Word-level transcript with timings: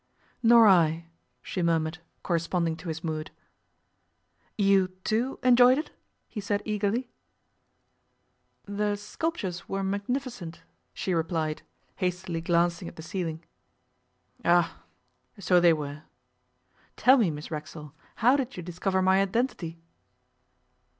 'Nor 0.41 0.67
I,' 0.67 1.05
she 1.43 1.61
murmured 1.61 1.99
corresponding 2.23 2.75
to 2.77 2.87
his 2.87 3.03
mood. 3.03 3.29
'You, 4.57 4.87
too 5.03 5.37
enjoyed 5.43 5.77
it?' 5.77 5.91
he 6.27 6.41
said 6.41 6.63
eagerly. 6.65 7.11
'The 8.65 8.95
sculptures 8.95 9.69
were 9.69 9.83
magnificent,' 9.83 10.63
she 10.91 11.13
replied, 11.13 11.61
hastily 11.97 12.41
glancing 12.41 12.87
at 12.87 12.95
the 12.95 13.03
ceiling. 13.03 13.43
'Ah! 14.43 14.81
So 15.37 15.59
they 15.59 15.71
were! 15.71 16.01
Tell 16.97 17.17
me, 17.17 17.29
Miss 17.29 17.51
Racksole, 17.51 17.93
how 18.15 18.35
did 18.35 18.57
you 18.57 18.63
discover 18.63 19.03
my 19.03 19.21
identity. 19.21 19.77